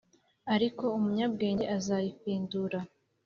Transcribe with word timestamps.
ariko 0.53 0.83
umunyabwenge 0.97 1.65
azayifindura 1.77 2.79